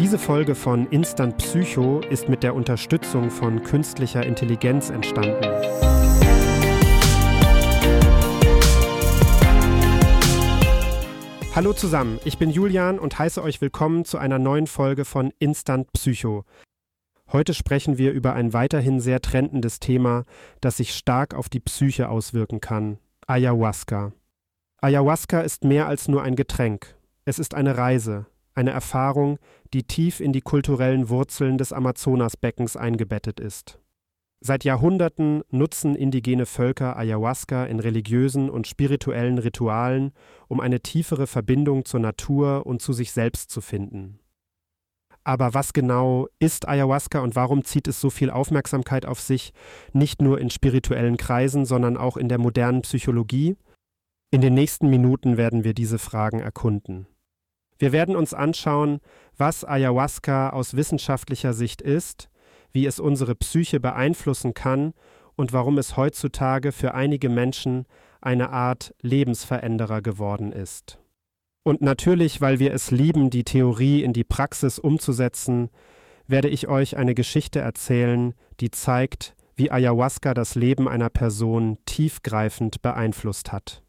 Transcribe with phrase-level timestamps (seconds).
[0.00, 5.44] Diese Folge von Instant Psycho ist mit der Unterstützung von künstlicher Intelligenz entstanden.
[11.54, 15.92] Hallo zusammen, ich bin Julian und heiße euch willkommen zu einer neuen Folge von Instant
[15.92, 16.46] Psycho.
[17.30, 20.24] Heute sprechen wir über ein weiterhin sehr trendendes Thema,
[20.62, 22.96] das sich stark auf die Psyche auswirken kann:
[23.26, 24.12] Ayahuasca.
[24.80, 26.96] Ayahuasca ist mehr als nur ein Getränk.
[27.26, 28.24] Es ist eine Reise,
[28.54, 29.38] eine Erfahrung,
[29.72, 33.80] die tief in die kulturellen Wurzeln des Amazonasbeckens eingebettet ist.
[34.42, 40.12] Seit Jahrhunderten nutzen indigene Völker Ayahuasca in religiösen und spirituellen Ritualen,
[40.48, 44.18] um eine tiefere Verbindung zur Natur und zu sich selbst zu finden.
[45.24, 49.52] Aber was genau ist Ayahuasca und warum zieht es so viel Aufmerksamkeit auf sich,
[49.92, 53.56] nicht nur in spirituellen Kreisen, sondern auch in der modernen Psychologie?
[54.30, 57.06] In den nächsten Minuten werden wir diese Fragen erkunden.
[57.80, 59.00] Wir werden uns anschauen,
[59.38, 62.28] was Ayahuasca aus wissenschaftlicher Sicht ist,
[62.72, 64.92] wie es unsere Psyche beeinflussen kann
[65.34, 67.86] und warum es heutzutage für einige Menschen
[68.20, 70.98] eine Art Lebensveränderer geworden ist.
[71.62, 75.70] Und natürlich, weil wir es lieben, die Theorie in die Praxis umzusetzen,
[76.26, 82.82] werde ich euch eine Geschichte erzählen, die zeigt, wie Ayahuasca das Leben einer Person tiefgreifend
[82.82, 83.82] beeinflusst hat.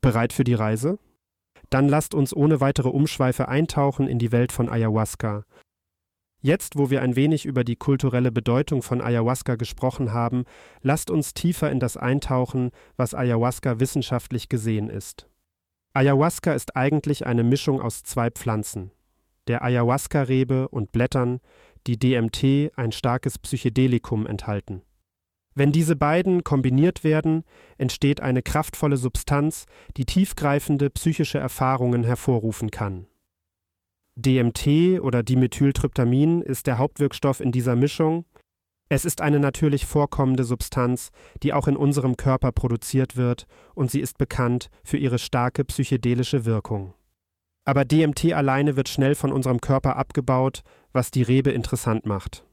[0.00, 0.98] Bereit für die Reise?
[1.74, 5.44] Dann lasst uns ohne weitere Umschweife eintauchen in die Welt von Ayahuasca.
[6.40, 10.44] Jetzt, wo wir ein wenig über die kulturelle Bedeutung von Ayahuasca gesprochen haben,
[10.82, 15.28] lasst uns tiefer in das eintauchen, was Ayahuasca wissenschaftlich gesehen ist.
[15.94, 18.92] Ayahuasca ist eigentlich eine Mischung aus zwei Pflanzen,
[19.48, 21.40] der Ayahuasca-Rebe und Blättern,
[21.88, 24.82] die DMT, ein starkes Psychedelikum, enthalten.
[25.54, 27.44] Wenn diese beiden kombiniert werden,
[27.78, 29.66] entsteht eine kraftvolle Substanz,
[29.96, 33.06] die tiefgreifende psychische Erfahrungen hervorrufen kann.
[34.16, 38.24] DMT oder Dimethyltryptamin ist der Hauptwirkstoff in dieser Mischung.
[38.88, 41.10] Es ist eine natürlich vorkommende Substanz,
[41.42, 46.44] die auch in unserem Körper produziert wird, und sie ist bekannt für ihre starke psychedelische
[46.44, 46.94] Wirkung.
[47.64, 50.62] Aber DMT alleine wird schnell von unserem Körper abgebaut,
[50.92, 52.44] was die Rebe interessant macht.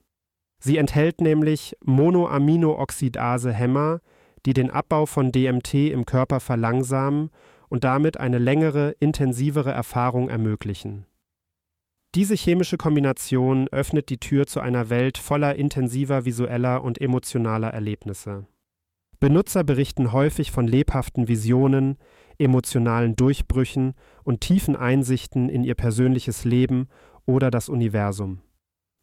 [0.64, 4.02] Sie enthält nämlich Monoaminooxidase-Hämmer,
[4.46, 7.32] die den Abbau von DMT im Körper verlangsamen
[7.68, 11.08] und damit eine längere, intensivere Erfahrung ermöglichen.
[12.14, 18.46] Diese chemische Kombination öffnet die Tür zu einer Welt voller intensiver visueller und emotionaler Erlebnisse.
[19.20, 21.98] Benutzer berichten häufig von lebhaften Visionen,
[22.38, 26.88] emotionalen Durchbrüchen und tiefen Einsichten in ihr persönliches Leben
[27.26, 28.42] oder das Universum.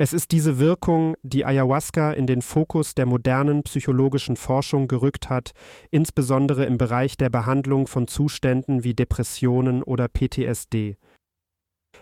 [0.01, 5.51] Es ist diese Wirkung, die Ayahuasca in den Fokus der modernen psychologischen Forschung gerückt hat,
[5.91, 10.97] insbesondere im Bereich der Behandlung von Zuständen wie Depressionen oder PTSD.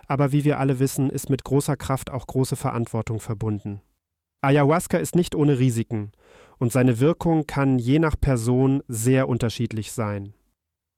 [0.06, 3.80] Aber wie wir alle wissen, ist mit großer Kraft auch große Verantwortung verbunden.
[4.42, 6.12] Ayahuasca ist nicht ohne Risiken
[6.58, 10.34] und seine Wirkung kann je nach Person sehr unterschiedlich sein.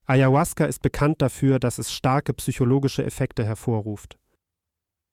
[0.06, 4.18] Ayahuasca ist bekannt dafür, dass es starke psychologische Effekte hervorruft.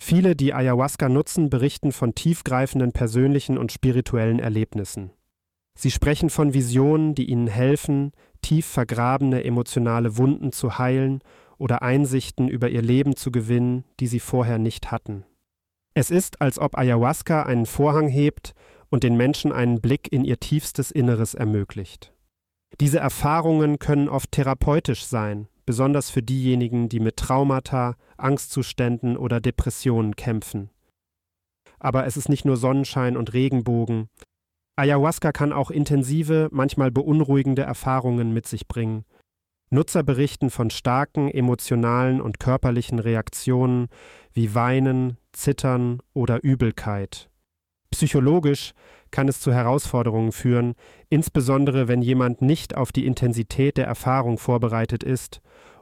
[0.08, 5.10] Viele, die Ayahuasca nutzen, berichten von tiefgreifenden persönlichen und spirituellen Erlebnissen.
[5.74, 8.12] Sie sprechen von Visionen, die ihnen helfen,
[8.44, 11.22] tief vergrabene emotionale Wunden zu heilen
[11.58, 15.26] oder Einsichten über ihr Leben zu gewinnen, die sie vorher nicht hatten.
[15.96, 18.54] Es ist, als ob Ayahuasca einen Vorhang hebt
[18.92, 22.14] und den Menschen einen Blick in ihr tiefstes Inneres ermöglicht.
[22.80, 30.16] Diese Erfahrungen können oft therapeutisch sein, besonders für diejenigen, die mit Traumata, Angstzuständen oder Depressionen
[30.16, 30.70] kämpfen.
[31.80, 34.10] Aber es ist nicht nur Sonnenschein und Regenbogen.
[34.76, 39.06] Ayahuasca kann auch intensive, manchmal beunruhigende Erfahrungen mit sich bringen.
[39.70, 43.88] Nutzer berichten von starken emotionalen und körperlichen Reaktionen
[44.34, 47.30] wie Weinen, Zittern oder Übelkeit.
[47.96, 48.74] Psychologisch
[49.10, 50.74] kann es zu Herausforderungen führen,
[51.10, 55.40] insbesondere wenn jemand nicht auf die Intensität der Erfahrung vorbereitet ist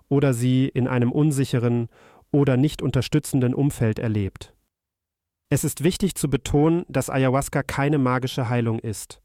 [0.09, 1.87] oder sie in einem unsicheren
[2.31, 4.53] oder nicht unterstützenden Umfeld erlebt.
[5.49, 9.19] Es ist wichtig zu betonen, dass Ayahuasca keine magische Heilung ist.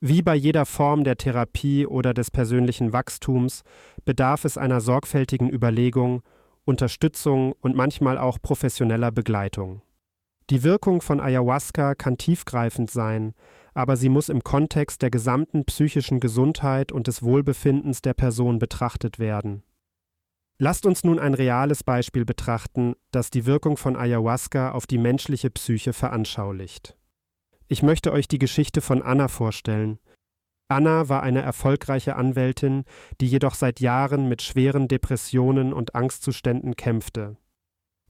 [0.00, 3.62] Wie bei jeder Form der Therapie oder des persönlichen Wachstums
[4.04, 6.22] bedarf es einer sorgfältigen Überlegung,
[6.64, 9.82] Unterstützung und manchmal auch professioneller Begleitung.
[10.50, 13.34] Die Wirkung von Ayahuasca kann tiefgreifend sein,
[13.72, 19.18] aber sie muss im Kontext der gesamten psychischen Gesundheit und des Wohlbefindens der Person betrachtet
[19.18, 19.62] werden.
[20.58, 25.50] Lasst uns nun ein reales Beispiel betrachten, das die Wirkung von Ayahuasca auf die menschliche
[25.50, 26.96] Psyche veranschaulicht.
[27.66, 29.98] Ich möchte euch die Geschichte von Anna vorstellen.
[30.68, 32.84] Anna war eine erfolgreiche Anwältin,
[33.20, 37.36] die jedoch seit Jahren mit schweren Depressionen und Angstzuständen kämpfte.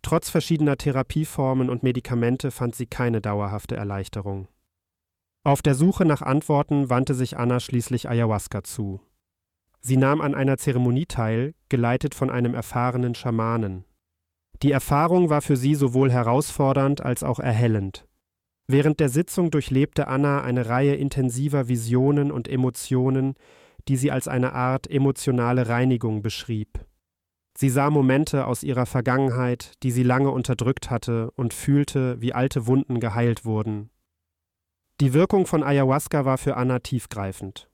[0.04, 4.48] Trotz verschiedener Therapieformen und Medikamente fand sie keine dauerhafte Erleichterung.
[5.44, 9.00] Auf der Suche nach Antworten wandte sich Anna schließlich Ayahuasca zu.
[9.80, 13.86] Sie nahm an einer Zeremonie teil, geleitet von einem erfahrenen Schamanen.
[14.62, 18.06] Die Erfahrung war für sie sowohl herausfordernd als auch erhellend.
[18.66, 23.36] Während der Sitzung durchlebte Anna eine Reihe intensiver Visionen und Emotionen,
[23.88, 26.84] die sie als eine Art emotionale Reinigung beschrieb.
[27.56, 32.66] Sie sah Momente aus ihrer Vergangenheit, die sie lange unterdrückt hatte, und fühlte, wie alte
[32.66, 33.90] Wunden geheilt wurden.
[35.00, 37.68] Die Wirkung von Ayahuasca war für Anna tiefgreifend.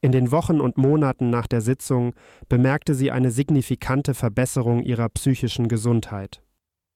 [0.00, 2.14] In den Wochen und Monaten nach der Sitzung
[2.48, 6.42] bemerkte sie eine signifikante Verbesserung ihrer psychischen Gesundheit.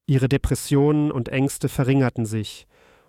[0.06, 2.66] Ihre Depressionen und Ängste verringerten sich,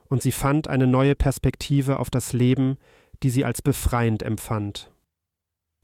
[0.09, 2.77] und sie fand eine neue Perspektive auf das Leben,
[3.21, 4.92] die sie als befreiend empfand.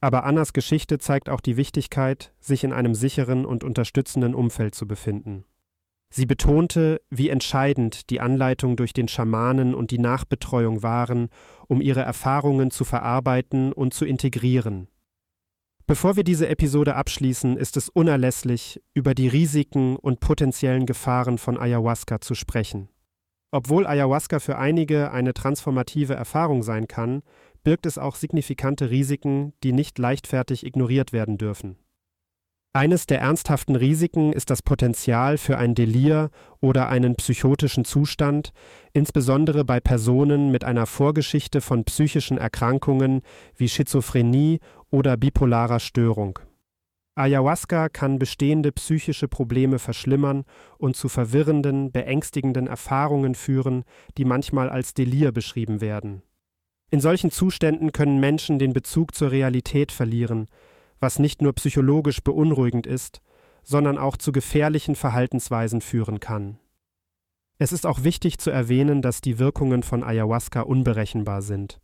[0.02, 4.88] Aber Annas Geschichte zeigt auch die Wichtigkeit, sich in einem sicheren und unterstützenden Umfeld zu
[4.88, 5.46] befinden.
[6.12, 11.30] Sie betonte, wie entscheidend die Anleitung durch den Schamanen und die Nachbetreuung waren,
[11.68, 14.88] um ihre Erfahrungen zu verarbeiten und zu integrieren.
[15.86, 21.60] Bevor wir diese Episode abschließen, ist es unerlässlich, über die Risiken und potenziellen Gefahren von
[21.60, 22.90] Ayahuasca zu sprechen.
[23.52, 27.24] Obwohl Ayahuasca für einige eine transformative Erfahrung sein kann,
[27.70, 31.78] birgt es auch signifikante Risiken, die nicht leichtfertig ignoriert werden dürfen.
[32.74, 36.32] Eines der ernsthaften Risiken ist das Potenzial für ein Delir
[36.62, 38.54] oder einen psychotischen Zustand,
[38.92, 43.22] insbesondere bei Personen mit einer Vorgeschichte von psychischen Erkrankungen
[43.56, 46.40] wie Schizophrenie oder bipolarer Störung.
[47.14, 50.44] Ayahuasca kann bestehende psychische Probleme verschlimmern
[50.80, 53.84] und zu verwirrenden, beängstigenden Erfahrungen führen,
[54.18, 56.24] die manchmal als Delir beschrieben werden.
[56.92, 60.48] In solchen Zuständen können Menschen den Bezug zur Realität verlieren,
[61.00, 63.22] was nicht nur psychologisch beunruhigend ist,
[63.64, 66.58] sondern auch zu gefährlichen Verhaltensweisen führen kann.
[67.60, 71.80] Es ist auch wichtig zu erwähnen, dass die Wirkungen von Ayahuasca unberechenbar sind.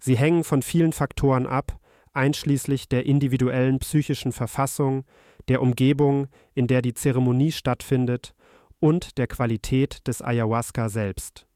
[0.00, 1.78] Sie hängen von vielen Faktoren ab,
[2.12, 5.04] einschließlich der individuellen psychischen Verfassung,
[5.48, 8.34] der Umgebung, in der die Zeremonie stattfindet
[8.80, 11.46] und der Qualität des Ayahuasca selbst.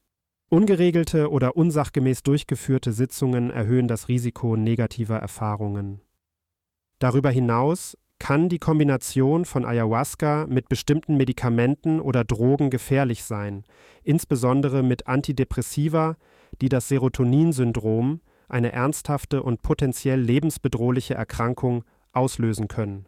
[0.51, 6.01] Ungeregelte oder unsachgemäß durchgeführte Sitzungen erhöhen das Risiko negativer Erfahrungen.
[6.99, 13.65] Darüber hinaus kann die Kombination von Ayahuasca mit bestimmten Medikamenten oder Drogen gefährlich sein,
[14.03, 16.17] insbesondere mit Antidepressiva,
[16.63, 23.07] die das Serotoninsyndrom, eine ernsthafte und potenziell lebensbedrohliche Erkrankung, auslösen können.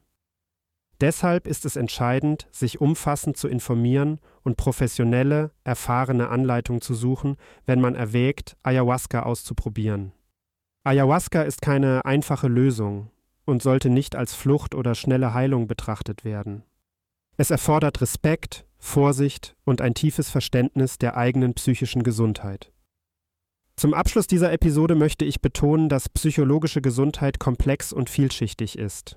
[1.01, 7.81] Deshalb ist es entscheidend, sich umfassend zu informieren und professionelle, erfahrene Anleitung zu suchen, wenn
[7.81, 10.13] man erwägt, Ayahuasca auszuprobieren.
[10.85, 13.11] Ayahuasca ist keine einfache Lösung,
[13.51, 16.63] und sollte nicht als Flucht oder schnelle Heilung betrachtet werden.
[17.37, 22.73] Es erfordert Respekt, Vorsicht und ein tiefes Verständnis der eigenen psychischen Gesundheit.
[23.77, 29.17] Zum Abschluss dieser Episode möchte ich betonen, dass psychologische Gesundheit komplex und vielschichtig ist.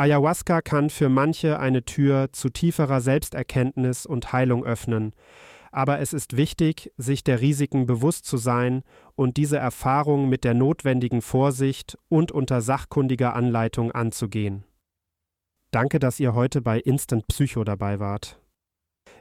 [0.00, 5.12] Ayahuasca kann für manche eine Tür zu tieferer Selbsterkenntnis und Heilung öffnen,
[5.72, 8.82] aber es ist wichtig, sich der Risiken bewusst zu sein
[9.14, 14.64] und diese Erfahrung mit der notwendigen Vorsicht und unter sachkundiger Anleitung anzugehen.
[15.70, 18.40] Danke, dass ihr heute bei Instant Psycho dabei wart.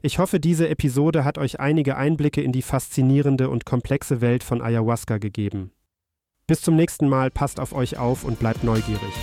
[0.02, 4.62] Ich hoffe, diese Episode hat euch einige Einblicke in die faszinierende und komplexe Welt von
[4.62, 5.72] Ayahuasca gegeben.
[6.48, 9.14] Bis zum nächsten Mal, passt auf euch auf und bleibt neugierig.